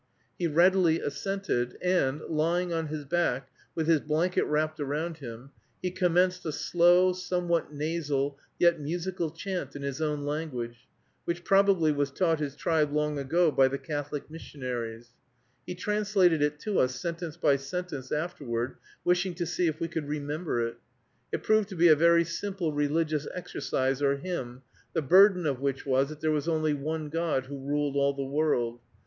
[0.39, 5.91] He readily assented, and, lying on his back, with his blanket wrapped around him, he
[5.91, 10.87] commenced a slow, somewhat nasal, yet musical chant, in his own language,
[11.25, 15.09] which probably was taught his tribe long ago by the Catholic missionaries.
[15.67, 20.07] He translated it to us, sentence by sentence, afterward, wishing to see if we could
[20.09, 20.77] remember it.
[21.31, 24.63] It proved to be a very simple religious exercise or hymn,
[24.93, 28.23] the burden of which was, that there was only one God who ruled all the
[28.25, 28.79] world.